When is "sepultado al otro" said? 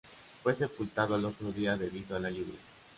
0.55-1.51